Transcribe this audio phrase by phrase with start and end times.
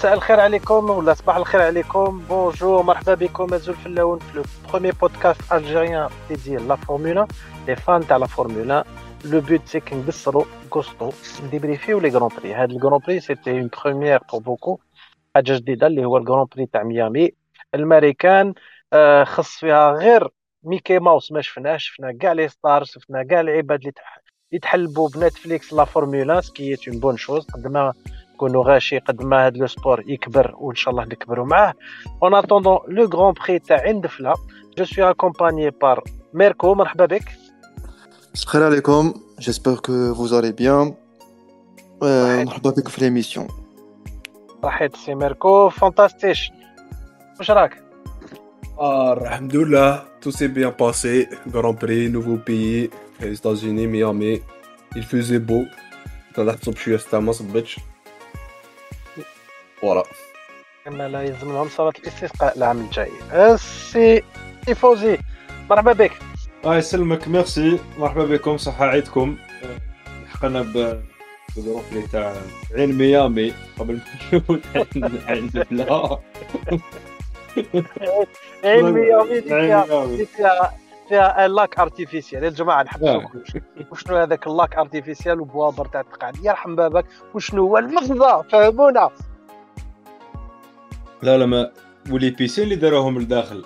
[0.00, 2.18] مساء الخير عليكم ولا صباح الخير عليكم.
[2.28, 7.26] bonjour مرحبا بكم أزول فلاون في le premier podcast algérien dédié à la Formule
[7.68, 8.84] 1 les fans تاع la Formule
[9.24, 11.12] 1 le but c'est que نبصرو كوستو
[11.44, 14.80] ن débriefiou les Grands Prix هاد ال Grand Prix c'était une première pour beaucoup
[15.34, 17.30] حاجة جديده اللي هو ال Grand Prix تاع ميامي
[17.74, 18.54] الماريكان
[19.24, 20.28] خص فيها غير
[20.62, 23.92] ميكي ماوس ما شفناش شفنا كاع les stars شفنا كاع العباد اللي
[24.52, 27.92] يتحلبوا بنتفليكس la Formule 1 ce qui est une bonne chose قد ما
[28.40, 31.74] نكونوا غاشي قد ما هذا le sport يكبر وان شاء الله نكبروا معاه
[32.22, 34.34] en attendant le Grand Prix تاع عند فلا
[34.78, 36.04] je suis accompagné par
[36.34, 37.28] ميركو مرحبا بك
[38.34, 40.94] الخير عليكم j'espère que vous allez bien
[42.02, 43.48] مرحبا بك في l'émission
[44.62, 46.50] صحيت سي ميركو fantastique
[47.38, 47.82] واش راك
[48.82, 49.90] Ah, alhamdoulilah,
[50.22, 51.28] tout s'est bien passé.
[51.54, 52.88] Grand Prix, nouveau pays,
[53.20, 54.34] les États-Unis, Miami.
[54.96, 55.64] Il faisait beau.
[56.34, 57.80] طلعت الصبح شوية ستة ما صبتش
[59.80, 60.02] voilà
[60.84, 64.22] كما لا يلزم لهم صلاة الاستسقاء العام الجاي السي
[64.66, 65.18] si si فوزي.
[65.70, 66.12] مرحبا بك.
[66.64, 67.78] الله يسلمك ميرسي.
[67.98, 69.36] مرحبا بكم صحة عيدكم.
[70.24, 71.02] لحقنا ب
[71.56, 72.34] بظروف اللي تاع
[72.74, 74.00] عين ميامي قبل
[74.32, 74.60] ما نموت
[75.28, 76.18] عين لا
[78.64, 79.86] عين ميامي فيها
[80.36, 80.72] فيها
[81.08, 83.30] فيها lac artificiel يا جماعة نحبسوا آه.
[83.90, 89.10] وشنو هذاك ال lac artificiel وبوابر تاع التقاعد؟ يرحم بابك وشنو هو المغزى؟ فهمونا.
[91.22, 91.70] لا لا ما
[92.10, 93.64] ولي les piscines اللي داروهم لداخل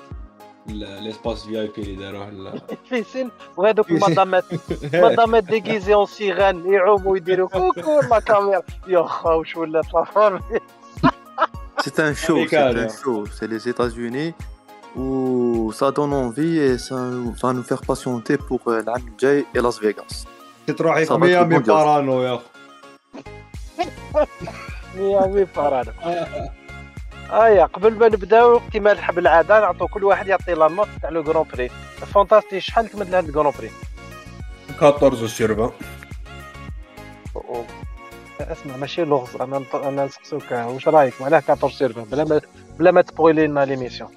[0.66, 2.52] l'espace VIP اللي داروه
[2.88, 4.06] في سن وهذوك في سن.
[4.06, 4.44] المدامات
[4.94, 10.36] مدامات déguisées en sirènes يعوموا يديروا كوكو la caméra يا خا واش ولات la Formule
[10.36, 10.40] 1
[11.86, 12.88] C'est un show, c'est Amical, un hein.
[13.02, 13.18] show.
[13.36, 14.32] C'est les États-Unis
[14.96, 16.96] où ça donne envie et ça
[17.42, 20.26] va nous faire patienter pour euh, l'année الجاي et Las Vegas.
[20.66, 22.42] تروح Ça va ميامي بارانو يا اخو
[24.96, 25.92] ميامي فرانا
[27.32, 31.20] ايا قبل ما نبداو كما نحب العادة نعطوا كل واحد يعطي la note تاع le
[31.20, 31.68] Grand Prix.
[32.14, 33.70] fantastique شحال تمد لهاد ال Grand Prix؟
[34.82, 35.72] 14 sur 20
[38.40, 40.52] اسمع ماشي لغز أنا نط- أنا نسقسوك.
[40.52, 42.40] واش رأيك؟ معناه 14 سيرفر بلا ما
[42.78, 44.10] بلا ما ت spoiler لنا l'émission.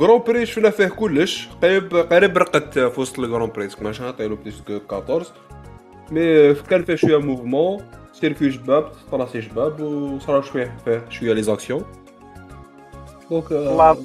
[0.00, 1.48] Grand Prix show لا فيه كلش.
[1.62, 5.26] قريب قريب رقت في وسط ال Grand Prix ماشي نعطيلو plus que 14
[6.10, 7.84] mais كان فيه شوية mouvement.
[8.20, 11.84] circuit جباب طراسي جباب وصرا شوية فيه شوية les actions
[13.30, 13.96] donc والله-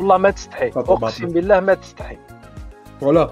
[0.00, 2.18] والله ما تستحي اقسم بالله ما تستحي
[3.00, 3.30] voilà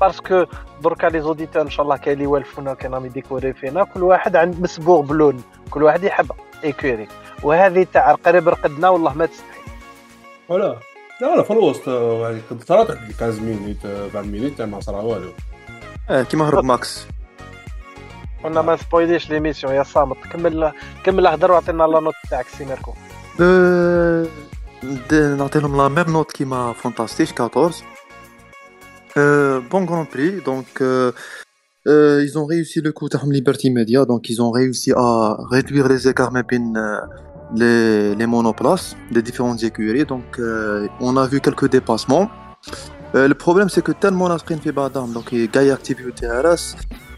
[0.00, 0.44] parce que
[0.84, 4.02] دركا les auditeurs ان شاء الله كاين اللي يوالفونا كاين راهم يدي courir فينا كل
[4.02, 6.30] واحد عند مسبوغ بلون كل واحد يحب
[6.64, 7.08] ايكوري
[7.42, 9.60] وهذه تاع قريب رقدنا والله ما تستحي
[10.48, 10.78] voilà
[11.20, 11.84] لا لا في الوسط
[12.50, 15.30] كنت صرات 15 minutes 20 minutes ما صرا والو
[16.30, 17.06] كيما هرب ماكس
[18.43, 20.71] قلنا ما سبويليش ليميسيون يا صامت كمل
[21.03, 22.93] كمل هضر واعطينا لا نوت تاعك سي ميركو
[23.39, 24.27] Euh,
[25.09, 27.83] de- نعطيلهم لا ميم نوت كيما فانتاستيش 14
[29.17, 31.11] Euh, bon Grand Prix, donc euh,
[31.87, 35.87] euh, ils ont réussi le coup تاعهم Liberty Media, donc ils ont réussi à réduire
[35.87, 37.01] les écarts ما بين euh,
[37.55, 42.29] les, les monoplaces des différentes écuries, donc euh, on a vu quelques dépassements.
[43.15, 46.05] Euh, le problème c'est que tellement la sprint fait badam, donc il y a activé
[46.05, 46.63] au TRS,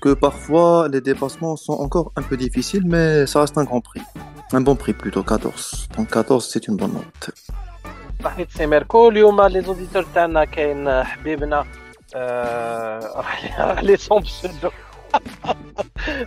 [0.03, 4.01] que parfois les dépassements sont encore un peu difficiles, mais ça reste un grand prix.
[4.53, 5.89] Un bon prix plutôt, 14.
[5.97, 7.31] Donc 14 c'est une bonne note.
[8.23, 11.65] صحيت سي ميركو اليوم لي زوديتور تاعنا كاين حبيبنا
[12.15, 14.69] آه، راح راح لي سون بسودو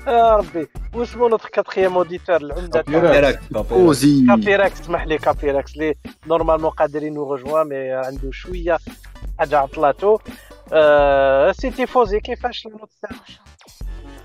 [0.08, 4.28] يا ربي واسمو نوتر كاتخيام اوديتور العمدة تاعنا Ozi.
[4.28, 5.96] كابيراكس اسمح لي كابيراكس لي
[6.28, 8.78] نورمالمون قادرين نو مي عنده شوية
[9.40, 10.18] حاجة عطلاتو
[10.74, 13.22] آه، سيتي فوزي كيفاش النوت تاعك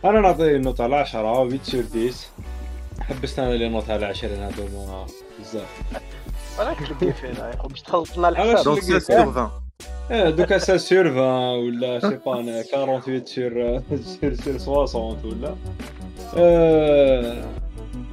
[0.04, 2.14] أنا نعطي ال note على 10 8 sur 10
[3.00, 5.06] حبست أنا les notes على 20 هذوما
[5.38, 5.82] بزاف.
[6.58, 7.82] راك تلقي فينا يا خو باش
[8.18, 9.50] علاش الحساب.
[10.10, 10.26] Donc اللي 16 قلت.
[10.26, 10.26] sur 20.
[10.26, 13.80] آه دوكا 16 sur 20 ولا sais pas أنا 48 sur
[14.20, 15.54] sur sur 60 ولا
[16.36, 17.44] آه،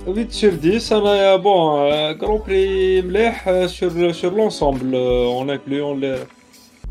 [0.07, 4.95] 8 sur 10 أنا bon grand prix مليح sur sur l'ensemble
[5.39, 6.17] en incluant les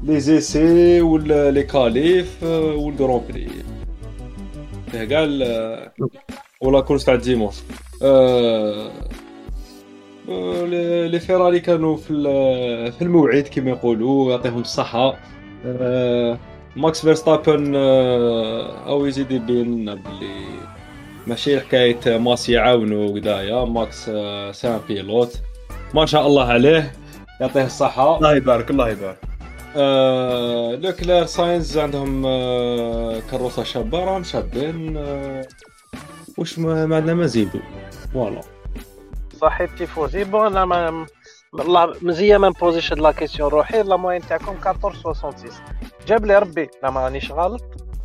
[0.08, 3.48] les essais ولا les qualifs وال grand prix
[4.92, 5.90] فيه كاع ال-
[6.60, 7.54] و la course تاع dimanche
[8.02, 8.90] آه، آه،
[11.10, 12.12] les فيراري كانوا في
[12.98, 15.16] في الموعد كما يقولوا يعطيهم الصحة.
[15.66, 16.38] آه،
[16.76, 20.44] ماكس فيرستابن آه، أو يزيد يبين بلي
[21.26, 25.40] ماشي حكاية ماسي يعاونو وكدايا ماكس آه، c'est un pilote.
[25.94, 26.92] ما شاء الله عليه.
[27.40, 28.16] يعطيه الصحة.
[28.16, 29.18] الله يبارك الله يبارك.
[29.76, 35.46] آه، لوكلير ساينز عندهم آه، كروسة شابة راهم شابين آه،
[36.38, 37.60] وش ما عندنا ما زيدوا.
[38.14, 38.40] فوالا
[39.40, 40.24] صحيح تيفوزي.
[40.24, 41.06] بون أنا ما
[41.52, 45.50] والله مزيان ما نبوزيش هاد لا كيسيون روحي لا موين تاعكم 1466
[46.06, 47.62] جاب لي ربي لا ما رانيش غلط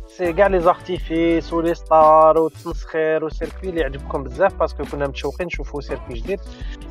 [0.08, 5.80] سي كاع لي زارتيفيس ولي ستار والتمسخير والسيركوي اللي عجبكم بزاف باسكو كنا متشوقين نشوفوا
[5.80, 6.40] سيركوي جديد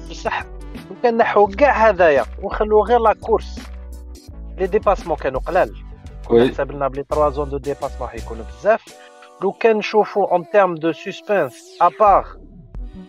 [0.09, 0.43] بصح
[1.03, 3.59] كان نحو كاع هذايا ونخلو غير la course
[4.57, 5.75] les dépassements كانوا قلال
[6.29, 8.83] حسب لنا بلي 3 zones de dépassement راح يكونوا بزاف
[9.41, 12.27] لو كان نشوفوا en termes de suspense à part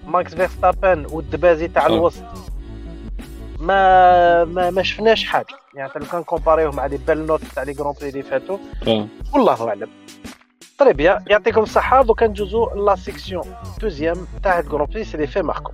[0.07, 1.87] ماكس فيرستابن والدبازي تاع.
[1.87, 2.23] الوسط.
[3.61, 5.47] ما ما, ما شفناش حاجة.
[5.75, 8.59] يعني لو كان كومباريوه مع les belles luttes تاع les grands prix اللي فاتوا.
[9.35, 9.89] والله أعلم.
[10.79, 12.03] très bien يعطيكم الصحة.
[12.03, 15.73] دوكا ندوزو la section deuxième تاع grand prix c'est les faits marquants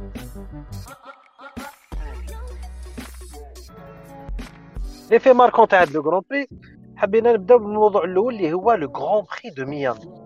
[5.11, 6.49] les faits marquants تاع le grand prix
[6.97, 10.23] حبينا نبداو بالموضوع الأول اللي هو le grand prix de ميامي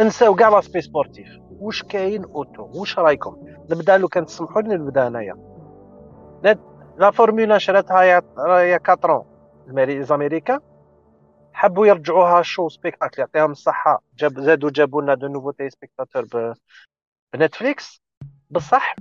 [0.00, 1.28] انساو كاع l'aspect sportif
[1.60, 3.36] واش كاين autour؟ واش رأيكم؟
[3.70, 5.36] نبدأ لو كان تسمحوا لي نبدأ انايا
[6.42, 6.58] la-
[6.98, 9.24] la Formula شراتها يا يا 4
[9.68, 10.60] les Américains
[11.52, 14.02] حبوا يرجعوها show spectacle يعطيهم الصحة.
[14.18, 16.54] جاب زادوا جابوا لنا de nouveaux spectateurs.
[17.34, 18.02] بنتفليكس.
[18.50, 18.96] بصح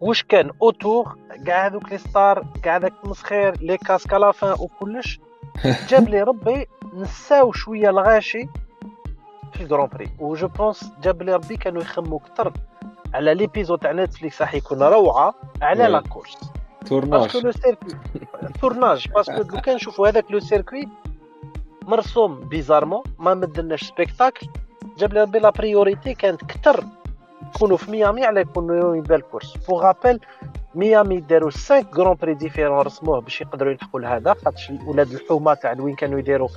[0.00, 5.20] واش كان؟ اوتور كاع هذوك لي ستار كاع هذاك المسخير لي كاسك لافان وكلش.
[5.88, 8.48] جاب لي ربي نساو شوية الغاشي.
[9.52, 12.52] في الجران بري و جو بونس جاب لي ربي كانوا يخموا كثر
[13.14, 15.88] على ليبيزود تاع نتفليكس راح يكون روعه على وي.
[15.88, 16.38] لا كورس
[16.86, 17.90] تورناج باسكو لو سيركوي
[18.60, 20.88] تورناج باسكو لو كان نشوفوا هذاك لو سيركوي
[21.82, 24.46] مرسوم بيزارمون ما مدلناش سبيكتاكل
[24.98, 26.84] جاب لنا بلا بريوريتي كانت كتر
[27.54, 30.20] يكونوا في ميامي على يكونوا يبان الكورس بو رابيل
[30.74, 35.76] ميامي داروا 5 غران بري ديفيرون رسموه باش يقدروا يلحقوا لهذا خاطش ولاد الحومه تاع
[35.80, 36.48] وين كانوا يديروا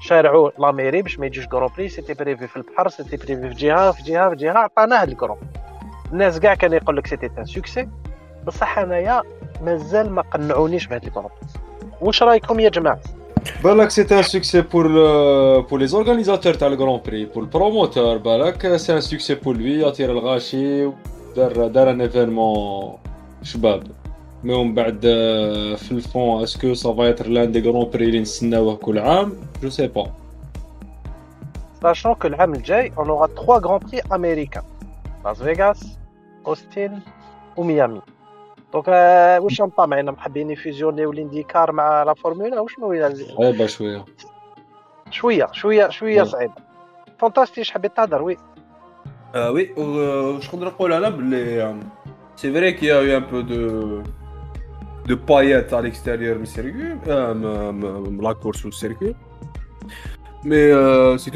[0.00, 3.90] شارعوا لاميري باش ما يجيش غران بري سيتي بريفي في البحر سيتي بريفي في جهة
[3.92, 4.58] في جهة في جهة.
[4.58, 5.36] عطاناه الكرون
[6.12, 7.88] الناس كاع كانوا يقول لك سيتي ان سوكسي
[8.46, 9.22] بصح أنايا
[9.62, 11.30] مازال ما قنعونيش بهذا الكرون
[12.00, 12.98] واش رأيكم يا جماعة؟
[13.64, 14.86] بالك c'est un succès pour
[15.60, 19.56] pour les organisateurs تاع ال grand prix pour ال promoteur بالك c'est un succès pour
[19.56, 20.90] lui يطير الغاشي
[21.36, 22.92] دار دار un événement
[23.42, 23.82] شباب.
[24.44, 27.90] mais ومن بعد آه، في ال fond est-ce que ça va être l'un des grands
[27.90, 29.32] prix اللي نستناوه كل عام؟
[29.62, 30.12] je sais pas
[31.84, 34.64] sachant que العام الجاي on aura trois grands prix américains.
[35.24, 35.98] لاس فيغاس
[36.46, 37.00] اوستين
[37.56, 38.00] وميامي
[38.72, 44.04] donc آه، واش طامعين محبين يفيزيونيو الانديكار مع la Formula وشنو هي صعيبه شوية
[45.10, 46.24] شوية شوية شوية نعم.
[46.26, 46.50] صعيب
[47.18, 48.36] فانتاستي اش حبيت تهضر oui
[49.34, 51.80] آه oui واش نقدر نقول أنا باللي
[52.36, 54.02] c'est vrai qu'il y a un peu de
[55.08, 56.82] de paillettes على l'extérieur من ال circuit
[58.10, 59.14] من la course وال circuit
[60.44, 61.30] mais c'est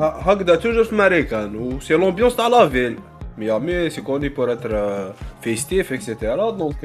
[0.00, 2.98] هكذا toujours في ماريكان و c'est l'ambiance تاع la ville
[3.38, 6.80] ميامي c'est connu pour être festif etcetera donc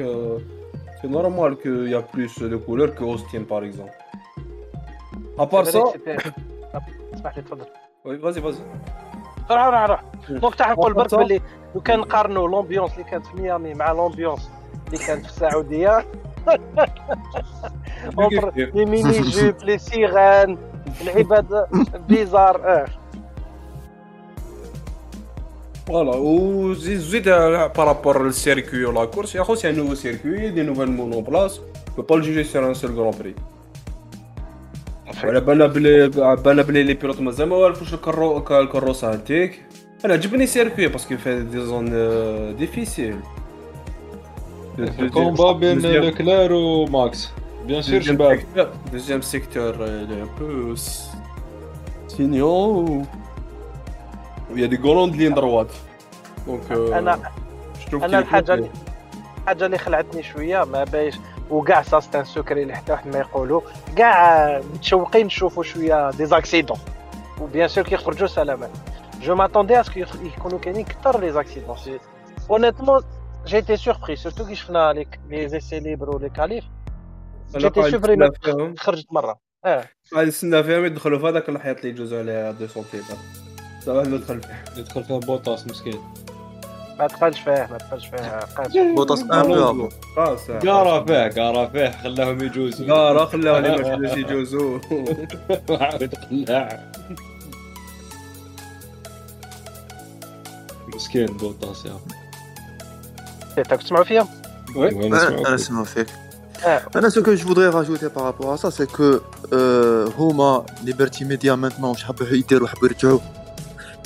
[1.02, 3.92] c'est normal qu'il y a plus de couleurs que اوستين par exemple
[5.38, 5.84] à part ça
[7.14, 7.66] اسمح لي تفضل
[8.04, 8.60] oui vas-y vas-y
[9.50, 11.18] روح روح روح دونك تاع نقول برك صح.
[11.18, 11.40] باللي
[11.74, 14.50] لو كان نقارنوا l'ambiance اللي كانت في ميامي مع l'ambiance
[14.86, 16.29] اللي كانت في السعوديه entre
[18.74, 20.58] les mini-jupes لي سيغان
[21.00, 21.66] العباد
[22.08, 22.56] bizarre.
[22.64, 22.86] آه.
[25.86, 27.28] voilà وزيد زيد
[27.76, 30.90] par rapport لل circuit و la course يا خو c'est un nouveau circuit des nouvelles
[30.90, 31.60] monoplaces peut
[31.96, 33.34] pas le juger sur un seul grand prix
[35.24, 39.62] على بالنا بلي بالنا بلي les pilotes مازال ما عرفوش الكرو الكروس انتيك
[40.04, 41.86] أنا عجبني circuit parce que في des zones
[42.56, 43.16] difficiles
[44.84, 47.30] ال combat بين لوكلير وماكس
[47.66, 48.40] بيان سور شباب
[48.92, 50.76] دوزيام سيكتور il est un peu
[52.08, 53.02] signant و
[54.54, 55.76] il y a des grandes lignes droites
[56.46, 57.18] donc euh, أنا
[57.80, 58.54] je trouve أنا qu'il est الحاجة.
[58.54, 58.70] اللي
[59.42, 61.14] الحاجة اللي خلعتني شوية ما بايش
[61.50, 63.60] وكاع ساستان سكري اللي حتى واحد ما يقولوا
[63.96, 66.78] كاع متشوقين نشوفوا شوية دي زاكسيدون
[67.40, 68.70] وبيان سور كيخرجوا سلامات
[69.22, 71.76] جو ماتوندي اسكو يكونوا كاينين كثر لي زاكسيدون
[72.50, 73.02] اونيتمون
[73.46, 74.92] j'ai été surpris surtout كي شفنا
[75.30, 76.64] les essais libres و les qualifs
[77.56, 77.82] j'étais
[78.44, 78.74] فيهم.
[78.76, 79.38] خرجت مرة.
[79.64, 79.84] آه.
[80.14, 83.14] قاعد نتسنى فيهم يدخلوا في هذاك الحيط اللي يجوزوا عليه 200 سنتيمتر.
[83.80, 84.64] صراحة ندخل فيه.
[84.76, 86.00] يدخل فيها بوطاس مسكين.
[86.98, 88.72] ما دخلش فيه ما دخلش فيه قاش.
[88.96, 90.50] بوطاس بو خلاص.
[90.50, 92.94] قارا فيه قارا فيه خلاهم يجوزوا.
[92.94, 94.78] قارا خلاهم شافوش يجوزوا.
[95.70, 96.80] عاود قلع
[100.94, 101.92] مسكين بوطاس يا
[103.56, 104.28] تاك تسمعوا فيها
[104.76, 105.46] وي أنا نسمعوك.
[105.46, 106.06] اسمع فيك
[106.64, 109.20] آه أنا ce que je voudrais rajouter par rapport à ça c'est que
[109.52, 113.18] euh, هما ليبرتي ميديا maintenant واش حبوا يديروا حبوا يرجعوا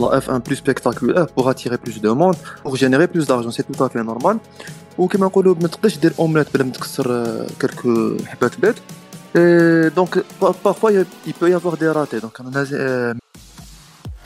[0.00, 3.50] la F1 plus spectaculaire pour attirer plus de monde, pour générer plus d'argent.
[3.50, 4.38] C'est tout à fait normal.
[4.98, 8.82] Ou comme on dit, tu peux omelette pour euh, quelques حبات bêtes.
[9.36, 10.12] Et donc,
[10.62, 10.92] parfois,
[11.26, 12.20] il peut y avoir des ratés.
[12.20, 12.36] Donc,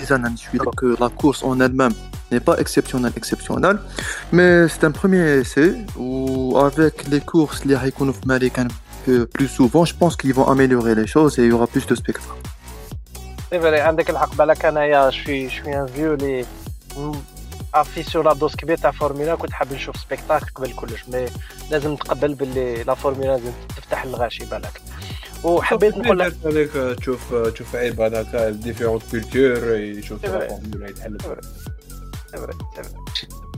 [0.09, 1.93] on a euh, que la course en elle-même
[2.31, 3.79] n'est pas exceptionnelle, exceptionnelle.
[4.31, 8.67] Mais c'est un premier essai où, avec les courses, les Raikkonen américains
[9.05, 11.95] plus souvent, je pense qu'ils vont améliorer les choses et il y aura plus de
[11.95, 12.39] spectacles.
[13.51, 16.45] C'est vrai, عندك الحق بالك انايا شوي شوي ان فيو لي
[17.73, 21.25] افيسيونادوس كبير تاع فورمولا كنت حاب نشوف سبيكتاكل قبل كلش مي
[21.71, 24.81] لازم نتقبل باللي لا فورمولا لازم تفتح الغاشي بالك
[25.44, 31.18] وحبيت نقول لك هذاك تشوف تشوف عيب هذاك ديفيرونت كولتور يشوف الفورمولا يتحل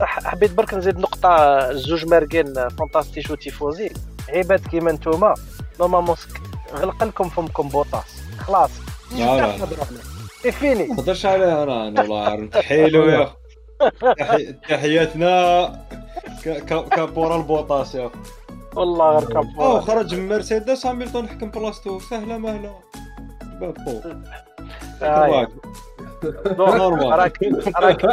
[0.01, 3.89] حبيت برك نزيد نقطة زوج ماركين فونتاستيش وتيفوزي
[4.29, 5.33] عباد كيما نتوما
[5.79, 6.15] نورمالمون
[6.73, 8.69] غلق لكم فمكم بوطاس خلاص.
[9.17, 9.67] لا لا
[10.43, 13.33] سي فيني؟ ما تقدرش عليها أنا أنا والله حيلو يا
[14.69, 15.85] تحياتنا
[16.67, 18.11] كابورا البوطاس يا
[18.75, 22.73] والله غير أو كابورا خرج من مرسيدس هاميلتون حكم بلاصتو سهلة مهلة.
[23.59, 24.01] بابو
[25.01, 25.47] هاي.
[26.57, 27.11] normal.
[27.19, 27.37] راك
[27.79, 28.05] راك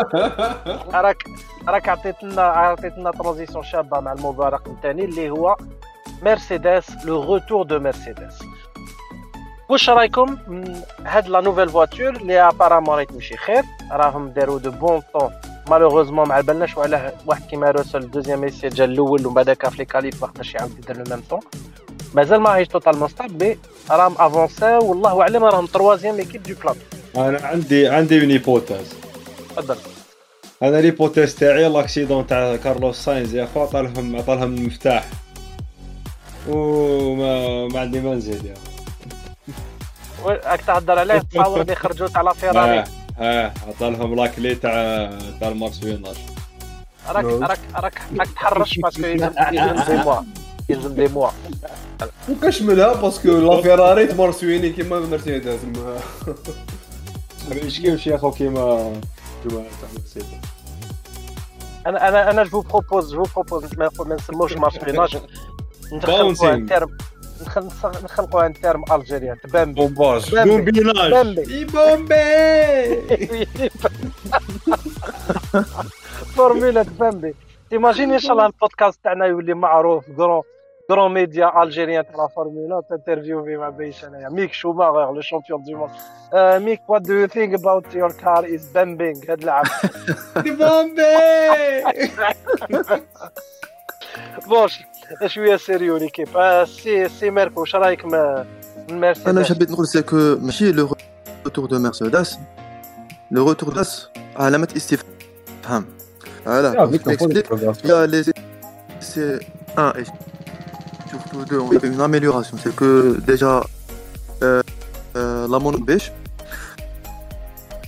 [0.95, 1.25] راك
[1.69, 5.57] راك عطيت لنا عطيت لنا transition شابة مع الموضوع رقم ثاني اللي هو
[6.23, 8.38] مرسيدس le retour de Mercedes
[9.69, 10.37] واش رأيكم
[11.05, 13.62] هاد la nouvelle voiture اللي apparemment راهي تمشي خير؟
[13.93, 15.30] راهم داروا de bons temps
[15.71, 19.85] malheureusement ما بالناش وعلاه واحد كيما روسل deuxième essai جا الأول ومن بعد في les
[19.85, 21.40] qualifs ما خداش يعاود يدير le même temps
[22.14, 23.59] مازال ما راهيش totalement stable mais
[23.90, 26.78] راهم افونساو والله اعلم راهم troisième équipe du plateau
[27.16, 28.95] أنا عندي عندي une hypothèse
[29.56, 29.76] تفضل
[30.62, 35.04] أنا l'hypothèse تاعي l'accident تاع كارلوس ساينز يا خو عطالهم عطالهم المفتاح
[36.48, 38.54] وما ما عندي ما نزيد يا
[40.25, 42.85] راك تهضر عليه تصاور اللي خرجوا تاع la Ferrari
[43.20, 44.72] آه آه عطالهم la clé تاع
[45.40, 46.16] تاع ال marsouinage
[47.08, 49.32] راك راك راك راك تحرش parce que يلزم
[49.87, 50.23] des mois.
[50.68, 51.30] يلزم des mois.
[52.30, 56.00] وكشملها parce que la Ferrari تمارسويني كيما مرسيدس ما-
[57.54, 58.92] يشكيوش يا خو كيما
[59.42, 60.26] كيما تاع مرسيدس
[61.87, 65.16] أنا أنا أنا je propose je propose ما نسموش marsouinage
[65.92, 66.44] نخلقوا Bouncing.
[66.45, 67.17] un terme نخل-
[68.04, 70.35] نخلقوا un terme algérien تبامبي pompage.
[71.64, 72.18] بومبي.
[76.37, 77.35] فورمولا بامبي
[77.71, 80.04] تيماجيني إن شاء الله البودكاست تاعنا يولي معروف.
[80.16, 80.42] كرون
[80.88, 85.62] كرون ميديا الجيريان تاع لا فورمولا تنترفيو فيه مع بايش انايا ميك شوماغر لو شامبيون
[85.62, 85.90] دو موند
[86.62, 89.64] ميك وات دو يو ثينك اباوت يور كار از بامبينغ هاد العام
[90.37, 91.02] بومبي
[94.47, 94.78] بوش
[95.27, 98.12] شوية سيريو ليكيب آه، سي سي ميركو واش رايك من
[98.91, 100.95] من أنا مرسيدس حبيت نقول سي كو ماشي لو
[101.45, 102.38] روتور دو مرسيدس
[103.31, 105.85] لو روتور داس علامة استفهام
[106.47, 108.23] علاه نكسبليك Il y a les
[109.00, 109.38] c'est
[109.77, 110.05] un et
[111.11, 112.57] surtout deux, on a fait une amélioration.
[112.62, 112.91] C'est que
[113.31, 113.53] déjà
[114.43, 114.62] euh,
[115.17, 116.09] euh, la monobêche,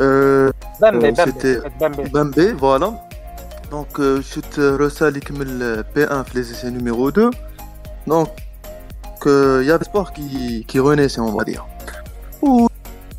[0.00, 0.50] euh,
[0.81, 2.89] بامبي c'était- بامبي بامبي Bambé, voilà.
[3.71, 7.31] Donc, euh, chute Russell qui met le P1 les essais numéro 2.
[8.07, 8.29] Donc,
[9.27, 11.67] il y a l'espoir qui, qui renaissait, on va dire.
[12.43, 12.67] Ou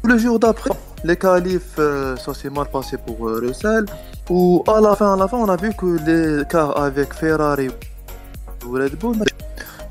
[0.04, 0.72] le jour d'après,
[1.04, 3.86] les qualifs, euh, ça s'est mal passé pour euh, Russell.
[4.30, 7.70] Ou à la fin, à la fin, on a vu que les cars avec Ferrari
[8.66, 9.18] ou Red Bull,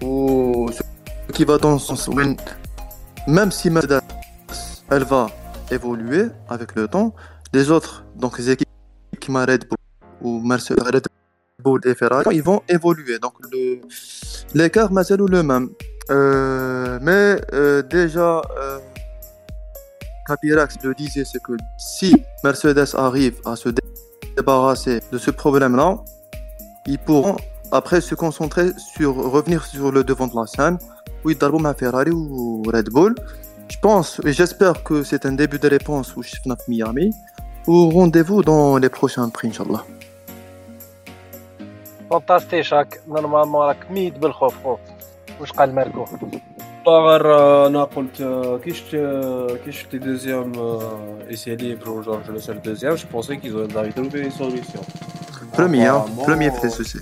[0.02, 0.68] ou
[1.32, 2.08] qui va dans le sens
[3.26, 4.00] même si Mercedes,
[4.90, 5.28] elle va
[5.70, 7.14] évoluer avec le temps,
[7.52, 8.68] les autres, donc les équipes
[9.20, 9.79] qui m'a Red Bull
[10.22, 11.06] ou Red
[11.62, 13.18] Bull et Ferrari, ils vont évoluer.
[13.18, 13.34] Donc
[14.54, 15.70] l'écart, c'est le même.
[16.10, 18.78] Euh, mais euh, déjà, euh,
[20.82, 23.68] le disait, c'est que si Mercedes arrive à se
[24.36, 25.98] débarrasser de ce problème-là,
[26.86, 27.36] ils pourront
[27.72, 30.78] après se concentrer sur revenir sur le devant de la scène,
[31.24, 33.14] ou Darboum ma Ferrari ou Red Bull.
[33.68, 37.12] Je pense et j'espère que c'est un début de réponse au Chef Miami.
[37.66, 39.84] Au rendez-vous dans les prochains prix, Inch'Allah.
[42.10, 44.80] فانتاستيش هاك نورمالمون راك ميت بالخوف خوف
[45.40, 46.04] واش قال ماركو
[46.86, 50.52] والله غير آه، أنا قلت آه، كي شفت آه، كي شفت دوزيام
[51.30, 54.84] ايسي ليبر و جورج لوسيل دوزيام جو بونسي كيز يديروا به سوليسيون
[55.52, 56.98] Premier, hein, Apparemment, premier fait ceci.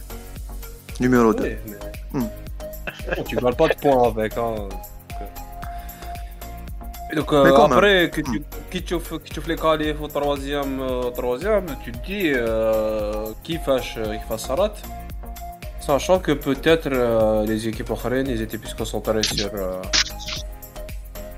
[1.00, 1.45] Numéro 2.
[1.45, 1.57] Oui,
[2.12, 2.29] mais...
[3.17, 4.38] Bon, tu gagnes pas de points avec.
[4.38, 4.69] Hein.
[7.15, 12.33] Donc euh, après, que tu, fais les qualifs au troisième, euh, troisième, tu te dis
[12.35, 14.75] euh, qui fâche, qui fasse Sarat,
[15.81, 19.50] sachant que peut-être euh, les équipes ukrainiennes ils étaient plus concentrées sur,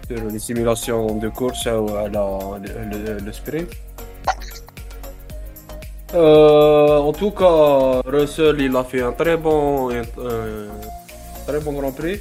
[0.08, 3.70] sur les simulations de course ou le, le- sprint.
[6.12, 10.02] En tout cas, Russell, il a fait un très bon, un,
[11.46, 12.18] très bon Grand Prix.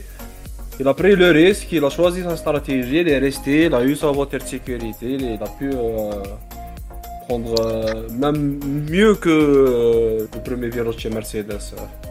[0.80, 3.84] Il a pris le risque, il a choisi sa stratégie, il est resté, il a
[3.84, 6.10] eu sa voiture de sécurité, il a pu euh,
[7.28, 8.58] prendre euh, même
[8.90, 11.60] mieux que euh, le premier virage chez Mercedes,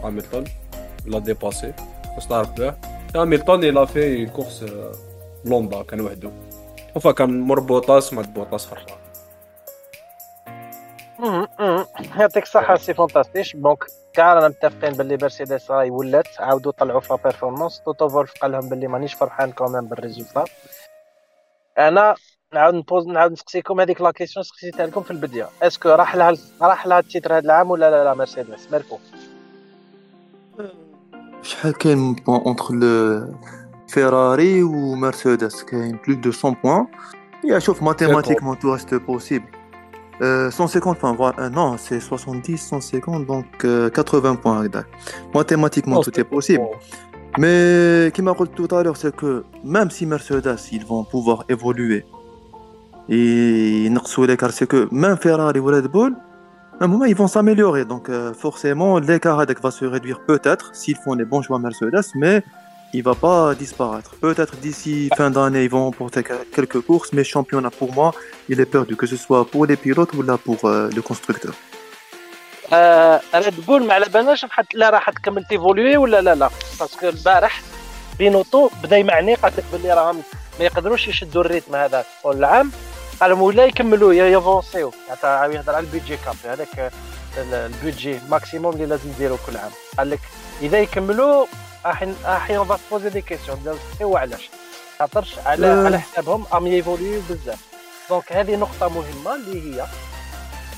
[0.02, 0.44] Hamilton.
[1.06, 1.68] Il a dépassé,
[2.18, 2.58] start
[3.14, 4.64] Hamilton, il a fait une course
[5.44, 6.30] لوندا كان وحده
[6.96, 8.86] وفا كان مربوطاس ما تبوطاس في الراس
[12.18, 13.84] يعطيك الصحة سي فونتاستيش دونك
[14.19, 18.87] كاع متفقين باللي مرسيدس راهي ولات عاودوا طلعوا فيها performance توتو فولف قال لهم باللي
[18.87, 20.45] مانيش فرحان quand même بال résultat
[21.77, 22.15] أنا
[22.53, 25.49] نعاود نبوز نعاود نسقسيكم هذيك la question سقسيتها لكم في البداية.
[25.63, 28.99] est-ce que راح لها راح لها ال titre هذا العام ولا لا؟ لا مرسيدس ماركو
[31.41, 32.73] شحال كاين entre
[33.93, 36.87] Ferrari ou Mercedes qui a plus de 100 points.
[37.43, 38.71] Et chauffe mathématiquement tout
[40.19, 40.69] reste possible.
[40.69, 43.45] 150 euh, points, euh, non, c'est 70, 150, donc
[43.93, 44.65] 80 euh, points.
[45.33, 46.63] Mathématiquement, tout est possible.
[47.37, 51.45] Mais qui m'a dit tout à l'heure, c'est que même si Mercedes, ils vont pouvoir
[51.47, 52.05] évoluer,
[53.07, 53.89] et
[54.27, 56.15] l'écart, c'est que même Ferrari ou Red Bull,
[56.79, 57.85] à un moment, ils vont s'améliorer.
[57.85, 62.43] Donc, forcément, l'écart va se réduire peut-être s'ils font les bons choix Mercedes, mais
[62.93, 64.11] il va pas disparaître.
[64.21, 66.23] Peut-être d'ici fin d'année, ils vont remporter
[66.55, 68.13] quelques courses, mais championnat pour moi,
[68.47, 71.53] il est perdu, que ce soit pour les pilotes ou là pour euh, le constructeur.
[73.35, 77.61] ريد بول ما على بالناش لا راح تكمل تيفولوي ولا لا لا parce que البارح
[78.19, 80.21] بينوتو بدا يمعني قال لك باللي راهم
[80.59, 82.71] ما يقدروش يشدوا ال rythme هذاك طول العام
[83.21, 84.91] قالوا ولا يكملوا يافونسيو
[85.23, 86.91] يعني يهضر على ال budget cap هذاك
[87.37, 90.19] ال budget maximum اللي لازم نديرو كل عام قال لك
[90.61, 91.45] اذا يكملوا
[91.85, 92.15] احين
[92.57, 94.49] اون بوزي دي كيسيون هو علاش؟
[94.99, 97.69] خاطرش على على حسابهم أم يفوليو بزاف.
[98.09, 99.85] دونك هذه نقطة مهمة اللي هي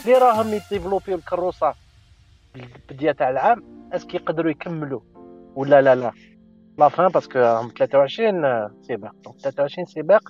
[0.05, 1.73] اللي راهم يديفلوبيو الكروسه
[2.55, 5.01] البدايه تاع العام اسكي يقدروا يكملوا
[5.55, 6.11] ولا لا لا؟
[6.77, 10.29] لا فان باسكو راهم 23 سباق دونك 23 سباق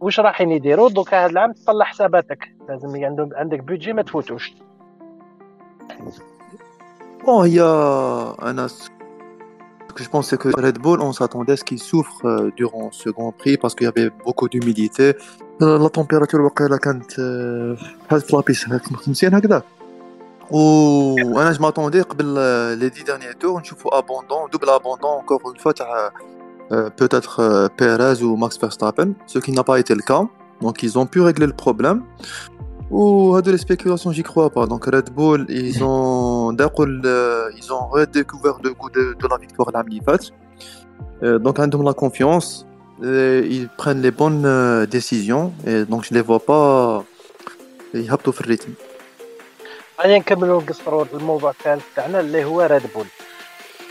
[0.00, 2.54] واش رايحين يديروا؟ دوك هذا العام تطلع حساباتك.
[2.68, 4.52] لازم عندهم عندك بيجي ما تفوتوش.
[7.24, 7.60] بون هي
[8.42, 8.68] أنا
[9.95, 12.89] que je pense, c'est que Red Bull, on s'attendait à ce qu'il souffre euh, durant
[12.91, 15.15] ce Grand Prix parce qu'il y avait beaucoup d'humidité.
[15.61, 17.19] Euh, la température وقيله كانت
[18.07, 18.65] بحال في لابيس
[19.07, 19.63] مزيان هكذا
[20.51, 22.25] وانا جو ماتوندي قبل
[22.79, 26.11] لي دي ديرنيي تور نشوفوا ابوندون دوبل ابوندون encore une fois تاع
[26.71, 30.23] peut-être Perez ou Max Verstappen ce qui n'a pas été le cas
[30.61, 32.03] donc ils ont pu régler le problème
[32.91, 34.65] ou de les spéculations, j'y crois pas.
[34.67, 40.00] Donc Red Bull, ils ont ils ont redécouvert le goût de, la victoire l'année
[41.22, 42.66] euh, donc ils ont la confiance,
[43.02, 47.04] ils prennent les bonnes euh, décisions et donc je les vois pas
[47.94, 48.74] يهبطوا في الريتم.
[49.98, 53.06] خلينا نكملوا نقصروا الموضوع الثالث تاعنا اللي هو ريد بول.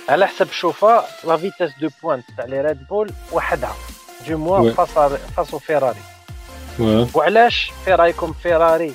[0.10, 3.76] على حسب شوفا لا فيتاس دو بوانت تاع لي ريد بول وحدها
[4.28, 4.72] du moins
[5.38, 6.00] face aux Ferrari.
[7.14, 8.94] وعلاش في رايكم فيراري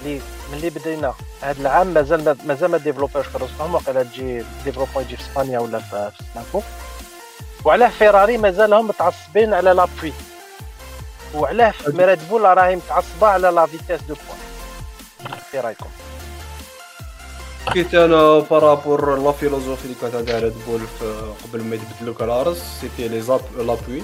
[0.00, 0.20] اللي
[0.52, 5.58] ملي بدينا هذا العام مازال مازال ما ديفلوباش كروسهم وقيلا تجي développement يجي في إسبانيا
[5.58, 6.62] ولا في موناكو
[7.64, 10.12] وعلاه فيراري مازالهم متعصبين على l'appui
[11.34, 15.90] وعلاه ريد بول راهي متعصبة على la vitesse de pointe في رأيكم؟
[17.72, 20.80] كيت أنا par rapport la philosophie اللي كانت عندها ريد بول
[21.44, 24.02] قبل ما يتبدلوا كالآرس سيتي لي لابوي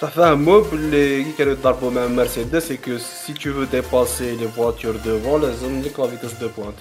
[0.00, 4.96] تفهموا باللي كي كانوا يضربوا مع مرسيدس سي كو سي تو فو ديباسي لي فواتور
[4.96, 6.76] دوفون لازم لك لا فيتاس دو بوانت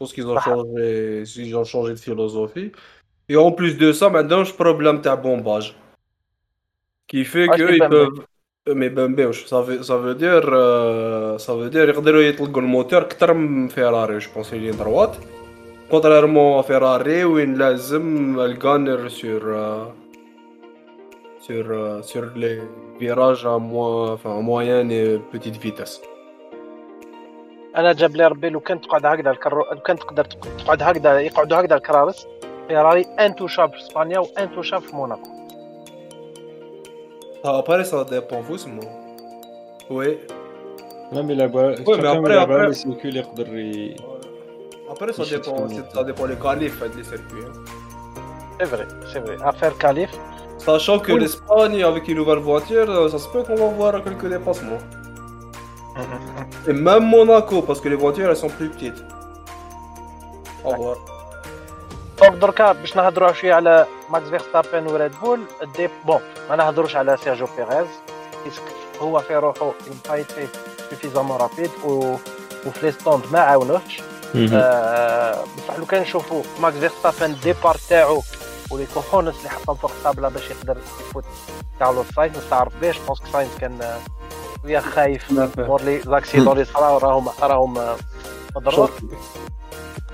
[0.00, 2.70] بونس كيز اون شونجي ils ont changé de philosophie.
[3.28, 5.72] Et en plus de ça ما عندهمش بروبليم تاع بومباج
[7.12, 8.24] qui fait que ils peuvent
[8.68, 10.56] ما يبمبيوش صافي صافي دير
[11.36, 15.16] صافي دير يقدروا يطلقوا الموتور أكثر من فيراري جو بونس لين دروات
[15.90, 20.07] contrairement فيراري وين لازم الغانر sur sur,
[21.50, 22.60] euh, sur les
[23.00, 26.00] virages à moins, enfin, moyenne et petite vitesse.
[27.76, 29.64] أنا جاب لي ربي لو كان تقعد هكذا الكرو...
[29.72, 32.26] لو كان تقدر تقعد هكذا يقعدوا هكذا الكرارس
[32.68, 35.30] فيراري intouchables في إسبانيا و intouchables في موناكو.
[37.44, 38.82] après ça dépend forcément
[39.90, 40.18] oui
[41.12, 43.96] même là-bas après ال circuit يقدر ي
[44.88, 47.52] après ça dépend ça dépend les qualifs هاد les circuits
[48.58, 50.10] c'est vrai c'est vrai affaire qualif
[50.68, 54.28] Sachant que l'Espagne, avec une nouvelle voiture, euh, ça se peut qu'on va voir quelques
[54.28, 54.82] dépassements.
[56.68, 59.00] Et même Monaco, parce que les voitures elles sont plus petites.
[60.64, 60.96] Au revoir.
[62.20, 65.40] donc دركا باش نهضروا شوية على ماكس فيرستابن وريد بول
[65.76, 67.86] دي بون ما نهضروش على سيرجيو بيريز
[69.00, 69.72] هو في روحو
[70.04, 70.26] فايت
[70.90, 72.14] suffisamment rapide و
[72.66, 74.00] وفي les stands ما عاونوهش
[74.36, 78.22] آه، بصح لو كان نشوفوا ماكس فيرستابن départ تاعو
[78.70, 81.24] و les cojones اللي حطهم فوق الطابلة باش يقدر يفوت
[81.80, 82.36] كارلوس ساينز.
[82.38, 84.00] نستعرف بي je pense que ساينز كان
[84.62, 87.96] شوية خايف مور les accidents اللي صراو راهم راهم آه،
[88.56, 88.90] مضروب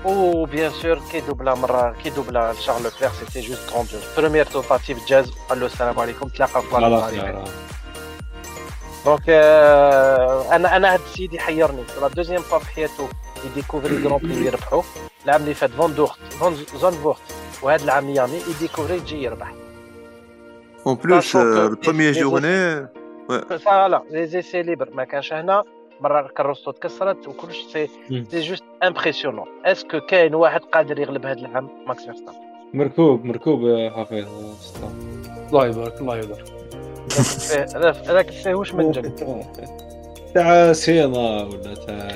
[0.05, 5.05] و bien sûr كي doubla مره كي doubla شارل لوكلير c'était juste grandiose première tentative
[5.07, 7.11] جاز قال له السلام عليكم تلاقى في خلاص
[9.05, 11.83] donc أنا أنا هاد السيد يحيرني.
[12.01, 13.09] la deuxième fois في حياته
[13.45, 14.83] ي découvrir grand prix يربحو
[15.25, 17.21] العام اللي فات Zandvoort Zandvoort
[17.65, 19.53] وهاد العام ميامي ي découvrir يجي يربح
[20.87, 22.87] en plus les journées
[23.59, 25.63] voilà les essais libres ما كانش هنا
[26.01, 27.89] مره كروستو تكسرت وكلش c'est.
[28.31, 32.37] c'est juste impressionnant est-ce que كاين واحد قادر يغلب هذا العام ماكس فيرستابن
[32.73, 34.27] مركوب مركوب حفيظ.
[35.49, 36.45] الله يبارك الله يبارك
[37.09, 39.15] فيه- هذاك فيه واش من جد
[40.33, 42.07] تاع سينا ولا تاع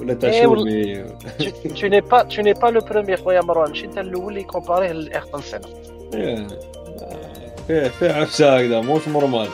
[0.00, 1.04] ولا تاع شومي
[1.78, 4.92] tu n'es pas tu n'es pas le premier خويا مروان ماشي انت الأول اللي comparé
[4.92, 5.68] لايرتون سينا
[6.14, 6.46] إيه.
[7.66, 9.48] فيه فيه عفسه هكذا موش normal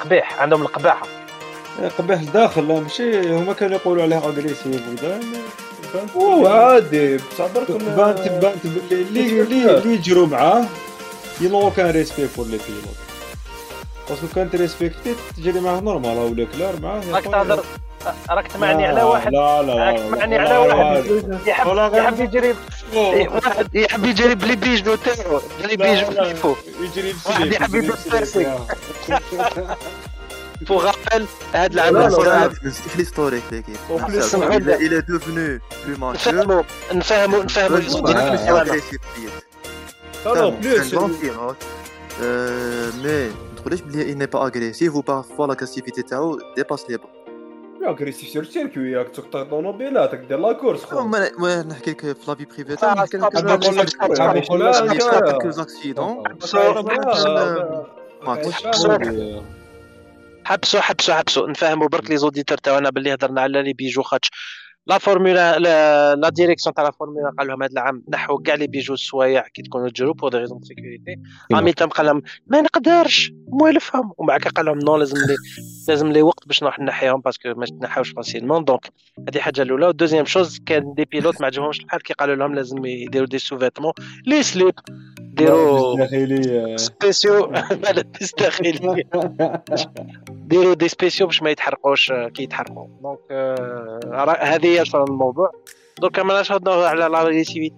[0.00, 1.06] قبيح عندهم القباحة.
[1.82, 5.20] إيه، قبيح الداخل لا ماشي هما كانوا يقولوا عليه agressif وكذا
[6.16, 10.64] هو عادي بصح برك بانت بانت اللي اللي اللي يجروا معاه
[11.40, 12.98] ينو كان ريسبي بور لي بيلوت
[14.08, 17.64] باسكو كانت ريسبكتي تجري معاه نورمال ولا كلار معاه راك تهضر
[18.30, 21.06] راك تمعني على واحد لا لا راك لا تمعني على واحد
[21.46, 22.54] يحب يحب يجري
[22.92, 28.58] إيه، واحد يحب يجري بلي بيجو تاعو بلي بيجو كيفو يجري واحد يحب يدير سيرفي.
[30.60, 32.50] بو غابيل هاد العام لا، لا،
[33.88, 34.58] Ouais,
[35.28, 35.60] لي.
[40.24, 41.64] Non, non, Clairement, plus, c'est un grand pilote.
[42.22, 46.98] Euh, mais ما تقوليش بلي n'est pas agressif ou parfois l'agressivité تاعو dépasse les
[47.80, 47.88] bords.
[47.88, 49.42] agressif sur ال circuit راك تقطع
[50.26, 52.14] دير la course خو ما نحكي لك في
[52.94, 53.82] la vie privée
[58.88, 59.42] لك.
[60.44, 64.30] حبسوا حبسوا حبسوا نفهموا برك les auditeurs تاعنا باللي هضرنا على les bijoux خاطش
[64.88, 68.66] la Formula la, la direction تاع la Formula قال لهم هذا العام نحوا كاع les
[68.66, 74.12] bijoux السوايع كي تكونوا تجرو pour des raisons sécurité تم قال لهم ما نقدرش موالفهم
[74.18, 75.36] ومن بعد قال لهم non لازم لي
[75.88, 78.88] لازم لي وقت باش نروح نحيهم parce que ما تنحاوش facilement donc
[79.28, 79.86] هذه حاجة الأولى.
[79.86, 83.26] و ال deuxième chose كان des pilotes ما عجبهمش الحال كي قالوا لهم لازم يديروا
[83.26, 83.92] des sous-vêtements
[84.26, 84.74] les slips
[85.38, 87.46] ديروا spéciaux.
[87.84, 89.02] ملابس داخليه
[90.30, 92.86] ديروا des spéciaux باش ما يتحرقوش آه، كي يتحرقوا.
[93.02, 95.52] donc آه، هذه هي الموضوع.
[96.00, 97.76] donc ما نهضروا على l'agressivité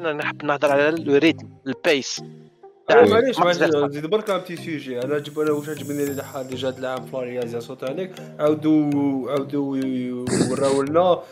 [0.00, 2.22] أنا نحب نهضر على ال rythme ال pace
[2.90, 3.62] معليش معليش.
[3.62, 6.22] نزيد برك un petit sujet أنا عجب أنا واش عجبني اللي
[6.56, 9.76] جات العام في la réalisation تاعك عاودوا عاودوا
[10.50, 11.22] وراو لنا